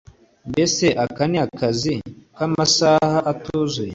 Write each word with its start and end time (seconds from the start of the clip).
Mbese 0.51 0.85
aka 1.03 1.23
ni 1.31 1.37
akazi 1.45 1.95
k 2.35 2.37
amasaha 2.47 3.17
atuzuye 3.31 3.89